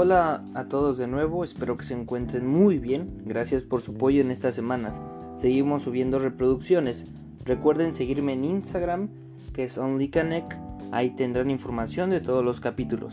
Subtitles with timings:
[0.00, 3.20] Hola a todos de nuevo, espero que se encuentren muy bien.
[3.24, 5.00] Gracias por su apoyo en estas semanas.
[5.38, 7.04] Seguimos subiendo reproducciones.
[7.44, 9.08] Recuerden seguirme en Instagram,
[9.52, 10.52] que es OnlyConnect.
[10.92, 13.12] Ahí tendrán información de todos los capítulos.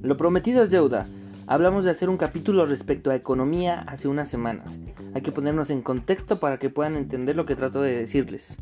[0.00, 1.06] Lo prometido es deuda.
[1.46, 4.80] Hablamos de hacer un capítulo respecto a economía hace unas semanas.
[5.12, 8.56] Hay que ponernos en contexto para que puedan entender lo que trato de decirles.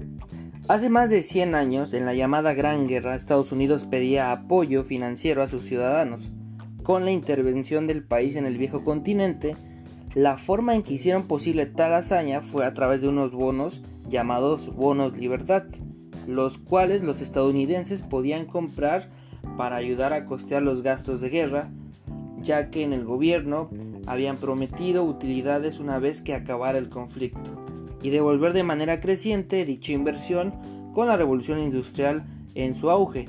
[0.66, 5.44] Hace más de 100 años, en la llamada Gran Guerra, Estados Unidos pedía apoyo financiero
[5.44, 6.32] a sus ciudadanos.
[6.82, 9.56] Con la intervención del país en el viejo continente,
[10.14, 14.74] la forma en que hicieron posible tal hazaña fue a través de unos bonos llamados
[14.74, 15.64] bonos libertad,
[16.26, 19.08] los cuales los estadounidenses podían comprar
[19.56, 21.70] para ayudar a costear los gastos de guerra
[22.42, 23.70] ya que en el gobierno
[24.06, 27.64] habían prometido utilidades una vez que acabara el conflicto,
[28.02, 30.52] y devolver de manera creciente dicha inversión
[30.92, 33.26] con la revolución industrial en su auge.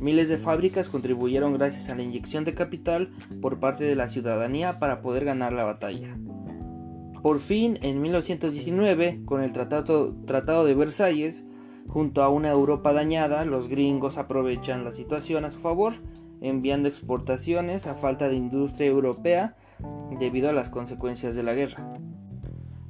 [0.00, 3.10] Miles de fábricas contribuyeron gracias a la inyección de capital
[3.40, 6.16] por parte de la ciudadanía para poder ganar la batalla.
[7.22, 11.44] Por fin, en 1919, con el Tratado, Tratado de Versalles,
[11.88, 15.94] junto a una Europa dañada, los gringos aprovechan la situación a su favor
[16.40, 19.56] enviando exportaciones a falta de industria europea
[20.18, 21.94] debido a las consecuencias de la guerra.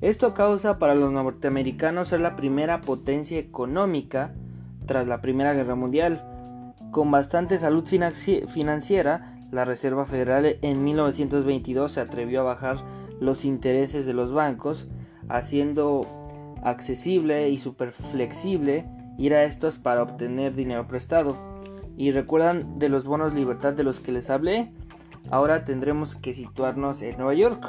[0.00, 4.34] Esto causa para los norteamericanos ser la primera potencia económica
[4.86, 6.22] tras la Primera Guerra Mundial.
[6.90, 12.78] Con bastante salud financiera, la Reserva Federal en 1922 se atrevió a bajar
[13.20, 14.88] los intereses de los bancos,
[15.28, 16.02] haciendo
[16.62, 18.86] accesible y super flexible
[19.18, 21.36] ir a estos para obtener dinero prestado.
[21.96, 24.72] Y recuerdan de los bonos libertad de los que les hablé,
[25.30, 27.64] ahora tendremos que situarnos en Nueva York,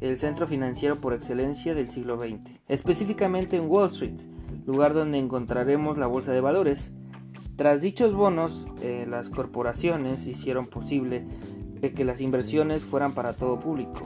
[0.00, 4.20] el centro financiero por excelencia del siglo XX, específicamente en Wall Street,
[4.66, 6.92] lugar donde encontraremos la bolsa de valores.
[7.56, 11.24] Tras dichos bonos, eh, las corporaciones hicieron posible
[11.94, 14.02] que las inversiones fueran para todo público.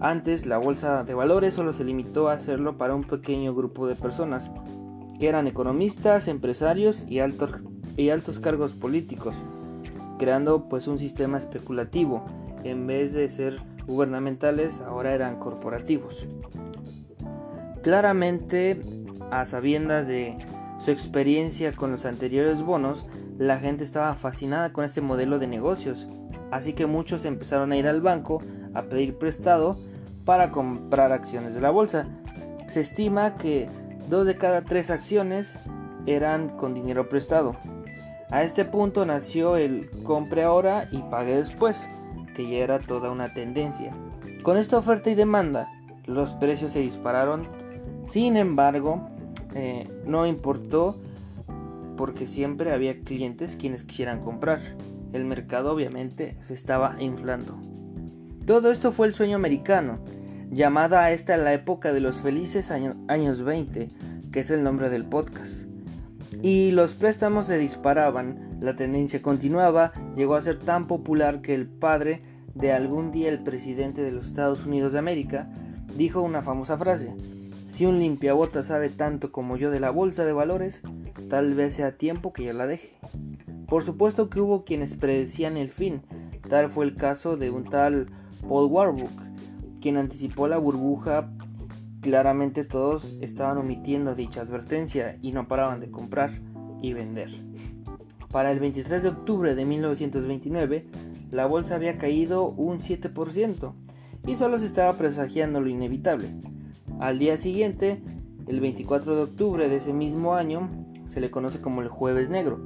[0.00, 3.94] Antes, la bolsa de valores solo se limitó a hacerlo para un pequeño grupo de
[3.94, 4.50] personas,
[5.18, 7.52] que eran economistas, empresarios y altos
[7.96, 9.36] y altos cargos políticos,
[10.18, 12.24] creando pues un sistema especulativo.
[12.64, 16.26] En vez de ser gubernamentales, ahora eran corporativos.
[17.82, 18.80] Claramente,
[19.30, 20.36] a sabiendas de
[20.80, 23.06] su experiencia con los anteriores bonos,
[23.38, 26.08] la gente estaba fascinada con este modelo de negocios,
[26.50, 28.42] así que muchos empezaron a ir al banco
[28.74, 29.76] a pedir prestado
[30.24, 32.06] para comprar acciones de la bolsa.
[32.68, 33.68] Se estima que
[34.08, 35.60] dos de cada tres acciones
[36.06, 37.56] eran con dinero prestado.
[38.30, 41.88] A este punto nació el compre ahora y pague después,
[42.34, 43.92] que ya era toda una tendencia.
[44.42, 45.68] Con esta oferta y demanda,
[46.06, 47.46] los precios se dispararon.
[48.06, 49.10] Sin embargo,
[49.54, 50.96] eh, no importó
[51.96, 54.60] porque siempre había clientes quienes quisieran comprar.
[55.12, 57.58] El mercado obviamente se estaba inflando.
[58.46, 59.98] Todo esto fue el sueño americano,
[60.50, 63.88] llamada a esta la época de los felices años 20,
[64.32, 65.70] que es el nombre del podcast
[66.42, 71.66] y los préstamos se disparaban, la tendencia continuaba, llegó a ser tan popular que el
[71.66, 72.22] padre
[72.54, 75.50] de algún día el presidente de los Estados Unidos de América
[75.96, 77.14] dijo una famosa frase,
[77.80, 80.82] si un limpiabota sabe tanto como yo de la bolsa de valores,
[81.30, 82.90] tal vez sea tiempo que yo la deje.
[83.66, 86.02] Por supuesto que hubo quienes predecían el fin,
[86.50, 88.04] tal fue el caso de un tal
[88.46, 89.08] Paul Warburg,
[89.80, 91.30] quien anticipó la burbuja
[92.02, 96.32] Claramente todos estaban omitiendo dicha advertencia y no paraban de comprar
[96.82, 97.30] y vender.
[98.30, 100.84] Para el 23 de octubre de 1929,
[101.30, 103.72] la bolsa había caído un 7%
[104.26, 106.28] y solo se estaba presagiando lo inevitable.
[107.00, 108.02] Al día siguiente,
[108.46, 110.68] el 24 de octubre de ese mismo año,
[111.08, 112.60] se le conoce como el jueves negro,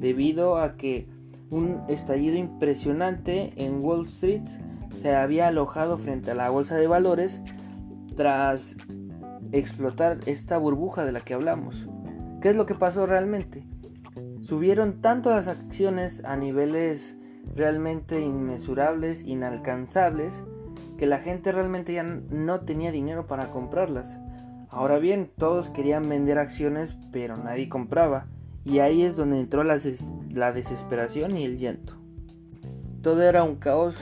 [0.00, 1.06] debido a que
[1.50, 4.46] un estallido impresionante en Wall Street
[4.96, 7.42] se había alojado frente a la bolsa de valores
[8.16, 8.74] tras
[9.52, 11.86] explotar esta burbuja de la que hablamos.
[12.40, 13.64] ¿Qué es lo que pasó realmente?
[14.40, 17.16] Subieron tanto las acciones a niveles
[17.54, 20.42] realmente inmesurables, inalcanzables,
[21.04, 24.18] que la gente realmente ya no tenía dinero para comprarlas.
[24.70, 28.24] Ahora bien, todos querían vender acciones, pero nadie compraba.
[28.64, 29.78] Y ahí es donde entró la,
[30.30, 31.98] la desesperación y el llanto.
[33.02, 33.96] Todo era un caos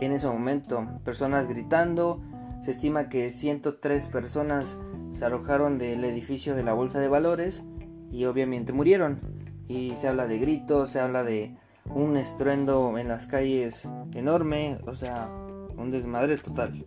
[0.00, 0.84] en ese momento.
[1.04, 2.20] Personas gritando,
[2.60, 4.76] se estima que 103 personas
[5.12, 7.62] se arrojaron del edificio de la Bolsa de Valores
[8.10, 9.20] y obviamente murieron.
[9.68, 11.56] Y se habla de gritos, se habla de
[11.94, 15.30] un estruendo en las calles enorme, o sea,
[15.76, 16.84] un desmadre total.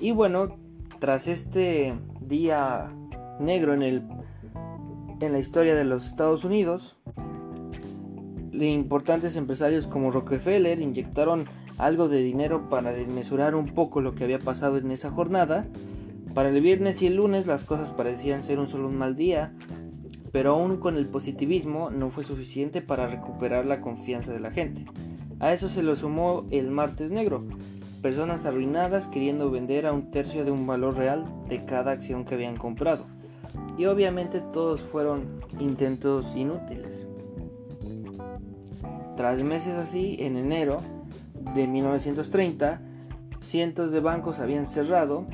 [0.00, 0.56] Y bueno,
[0.98, 2.90] tras este día
[3.40, 4.02] negro en, el,
[5.20, 6.96] en la historia de los Estados Unidos,
[8.64, 11.44] importantes empresarios como Rockefeller inyectaron
[11.78, 15.66] algo de dinero para desmesurar un poco lo que había pasado en esa jornada.
[16.34, 19.52] Para el viernes y el lunes las cosas parecían ser un solo mal día,
[20.32, 24.84] pero aún con el positivismo no fue suficiente para recuperar la confianza de la gente.
[25.38, 27.44] A eso se lo sumó el martes negro,
[28.06, 32.36] personas arruinadas queriendo vender a un tercio de un valor real de cada acción que
[32.36, 33.04] habían comprado.
[33.76, 37.08] Y obviamente todos fueron intentos inútiles.
[39.16, 40.76] Tras meses así, en enero
[41.56, 42.80] de 1930,
[43.42, 45.26] cientos de bancos habían cerrado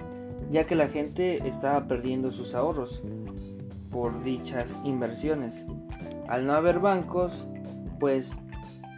[0.51, 3.03] ya que la gente estaba perdiendo sus ahorros
[3.91, 5.63] por dichas inversiones.
[6.27, 7.35] Al no haber bancos,
[8.01, 8.35] pues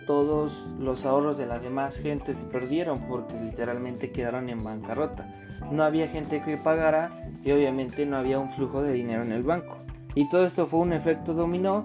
[0.06, 5.32] todos los ahorros de la demás gente se perdieron porque literalmente quedaron en bancarrota.
[5.70, 9.42] No había gente que pagara y obviamente no había un flujo de dinero en el
[9.42, 9.76] banco.
[10.14, 11.84] Y todo esto fue un efecto dominó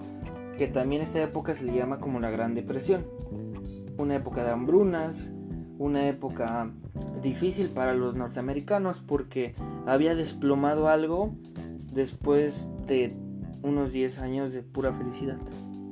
[0.56, 3.04] que también esta época se le llama como la Gran Depresión.
[3.96, 5.30] Una época de hambrunas,
[5.78, 6.70] una época
[7.22, 9.54] difícil para los norteamericanos porque
[9.86, 11.34] había desplomado algo
[11.92, 13.16] después de
[13.62, 15.38] unos 10 años de pura felicidad.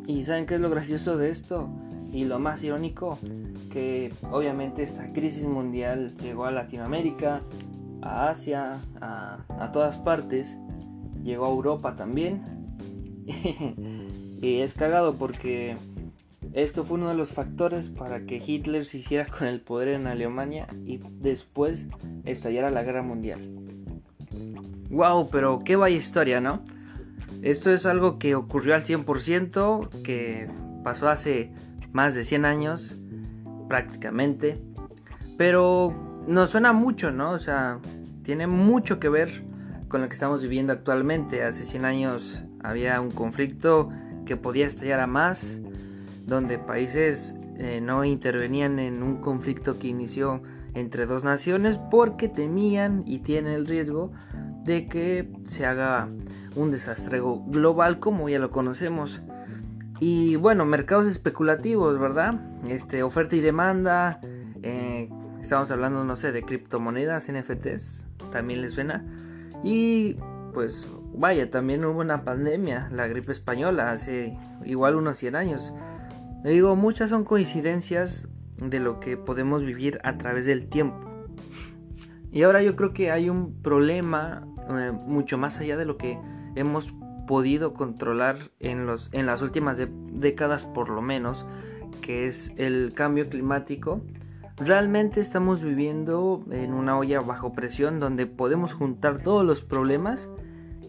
[0.06, 1.68] ¿Y saben qué es lo gracioso de esto?
[2.12, 3.18] Y lo más irónico,
[3.70, 7.42] que obviamente esta crisis mundial llegó a Latinoamérica,
[8.02, 10.56] a Asia, a, todas partes,
[11.22, 12.42] llegó a Europa también.
[14.40, 15.76] y es cagado porque
[16.54, 20.06] esto fue uno de los factores para que Hitler se hiciera con el poder en
[20.06, 21.84] Alemania y después
[22.24, 23.40] estallara la guerra mundial.
[24.90, 26.62] Wow, pero qué vaya historia, ¿no?
[27.42, 30.48] Esto es algo que ocurrió al 100%, que
[30.82, 31.52] pasó hace
[31.98, 32.96] más de 100 años,
[33.66, 34.56] prácticamente.
[35.36, 37.32] Pero nos suena mucho, ¿no?
[37.32, 37.80] O sea,
[38.22, 39.42] tiene mucho que ver
[39.88, 41.42] con lo que estamos viviendo actualmente.
[41.42, 43.88] Hace 100 años había un conflicto
[44.26, 45.58] que podía estallar a más,
[46.24, 50.40] donde países eh, no intervenían en un conflicto que inició
[50.74, 54.12] entre dos naciones porque temían y tienen el riesgo
[54.62, 56.08] de que se haga
[56.54, 59.20] un desastre global como ya lo conocemos.
[60.00, 62.34] Y bueno, mercados especulativos, ¿verdad?
[62.68, 64.20] Este, oferta y demanda.
[64.62, 65.08] Eh,
[65.40, 68.04] estamos hablando, no sé, de criptomonedas, NFTs.
[68.32, 69.04] También les suena.
[69.64, 70.16] Y
[70.52, 75.74] pues vaya, también hubo una pandemia, la gripe española, hace igual unos 100 años.
[76.44, 81.08] Digo, muchas son coincidencias de lo que podemos vivir a través del tiempo.
[82.30, 86.18] Y ahora yo creo que hay un problema eh, mucho más allá de lo que
[86.54, 86.94] hemos
[87.28, 89.78] podido controlar en, los, en las últimas
[90.10, 91.46] décadas por lo menos,
[92.00, 94.00] que es el cambio climático.
[94.56, 100.30] Realmente estamos viviendo en una olla bajo presión donde podemos juntar todos los problemas,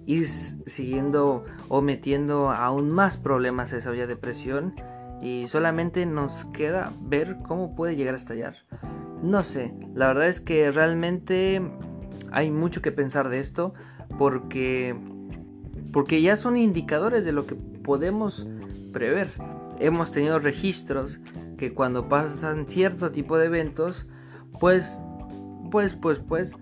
[0.06, 4.74] ir siguiendo o metiendo aún más problemas a esa olla de presión
[5.22, 8.56] y solamente nos queda ver cómo puede llegar a estallar.
[9.22, 11.62] No sé, la verdad es que realmente
[12.32, 13.74] hay mucho que pensar de esto
[14.18, 14.96] porque
[15.92, 18.46] porque ya son indicadores de lo que podemos
[18.92, 19.30] prever.
[19.80, 21.20] Hemos tenido registros
[21.58, 24.08] que cuando pasan cierto tipo de eventos,
[24.60, 25.02] pues,
[25.72, 26.54] pues, pues, pues,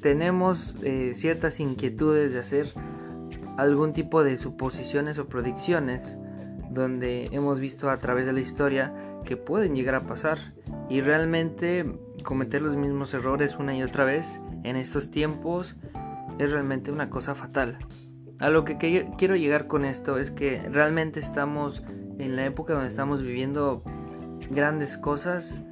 [0.00, 2.72] tenemos eh, ciertas inquietudes de hacer
[3.56, 6.16] algún tipo de suposiciones o predicciones
[6.70, 8.92] donde hemos visto a través de la historia
[9.24, 10.38] que pueden llegar a pasar
[10.88, 11.84] y realmente
[12.24, 15.76] cometer los mismos errores una y otra vez en estos tiempos
[16.38, 17.78] es realmente una cosa fatal.
[18.40, 18.76] A lo que
[19.16, 21.82] quiero llegar con esto es que realmente estamos
[22.18, 23.82] en la época donde estamos viviendo
[24.50, 25.62] grandes cosas,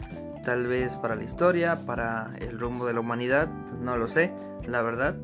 [0.45, 3.49] tal vez para la historia, para el rumbo de la humanidad,
[3.81, 4.33] no lo sé,
[4.67, 5.17] la verdad.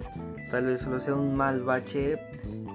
[0.51, 2.19] Tal vez solo sea un mal bache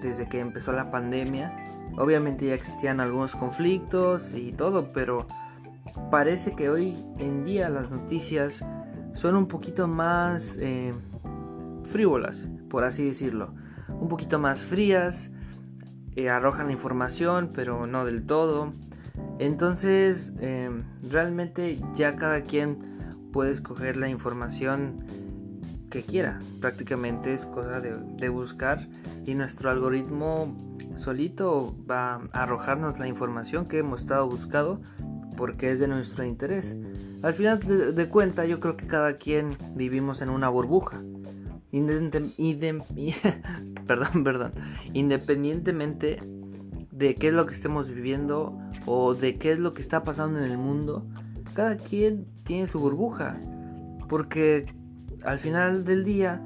[0.01, 1.51] desde que empezó la pandemia.
[1.97, 5.27] Obviamente ya existían algunos conflictos y todo, pero
[6.09, 8.63] parece que hoy en día las noticias
[9.15, 10.93] son un poquito más eh,
[11.83, 13.53] frívolas, por así decirlo
[13.99, 15.29] un poquito más frías,
[16.15, 18.73] eh, arrojan la información, pero no del todo.
[19.39, 22.77] Entonces, em, realmente ya cada quien
[23.31, 24.97] puede escoger la información
[25.89, 26.39] que quiera.
[26.59, 28.87] Prácticamente es cosa de, buscar
[29.25, 30.55] y nuestro algoritmo
[30.97, 34.81] solito va a arrojarnos la información que hemos estado buscando
[35.37, 36.77] porque es de nuestro interés.
[37.23, 41.01] Al final de, de cuenta yo creo que cada quien vivimos en una burbuja
[43.87, 44.51] perdón, perdón,
[44.93, 46.21] independientemente
[46.91, 50.39] de qué es lo que estemos viviendo o de qué es lo que está pasando
[50.39, 51.05] en el mundo,
[51.53, 53.39] cada quien tiene su burbuja,
[54.09, 54.73] porque
[55.23, 56.41] al final del día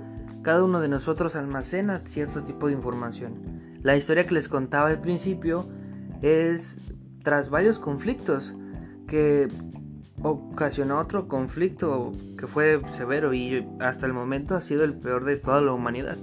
[0.45, 3.79] cada uno de nosotros almacena cierto tipo de información.
[3.81, 5.67] La historia que les contaba al principio
[6.21, 6.77] es
[7.23, 8.53] tras varios conflictos
[9.07, 9.47] que
[10.27, 15.35] ocasionó otro conflicto que fue severo y hasta el momento ha sido el peor de
[15.35, 16.17] toda la humanidad.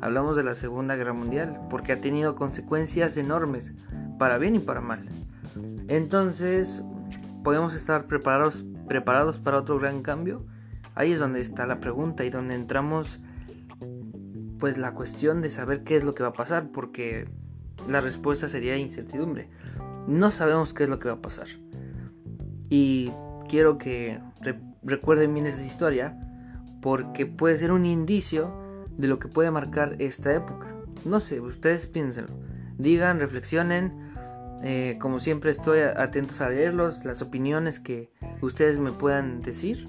[0.00, 3.72] Hablamos de la Segunda Guerra Mundial porque ha tenido consecuencias enormes,
[4.18, 5.06] para bien y para mal.
[5.88, 6.82] Entonces,
[7.42, 10.46] ¿podemos estar preparados, preparados para otro gran cambio?
[10.94, 13.20] Ahí es donde está la pregunta y donde entramos
[14.58, 17.28] pues la cuestión de saber qué es lo que va a pasar porque
[17.90, 19.50] la respuesta sería incertidumbre.
[20.06, 21.48] No sabemos qué es lo que va a pasar.
[22.70, 23.10] Y
[23.48, 24.20] quiero que
[24.82, 26.18] recuerden bien esta historia
[26.80, 28.52] porque puede ser un indicio
[28.96, 30.66] de lo que puede marcar esta época.
[31.04, 32.34] No sé, ustedes piénsenlo.
[32.78, 34.12] Digan, reflexionen.
[34.62, 38.10] Eh, como siempre estoy atentos a leerlos, las opiniones que
[38.40, 39.88] ustedes me puedan decir.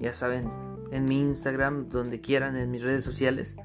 [0.00, 0.50] Ya saben,
[0.90, 3.56] en mi Instagram, donde quieran, en mis redes sociales.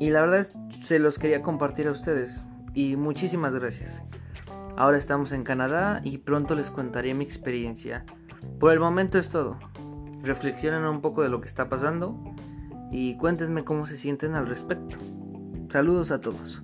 [0.00, 0.46] Y la verdad
[0.82, 2.40] se los quería compartir a ustedes.
[2.74, 4.02] Y muchísimas gracias.
[4.76, 8.04] Ahora estamos en Canadá y pronto les contaré mi experiencia.
[8.58, 9.58] Por el momento es todo.
[10.22, 12.16] Reflexionen un poco de lo que está pasando
[12.90, 14.96] y cuéntenme cómo se sienten al respecto.
[15.70, 16.62] Saludos a todos.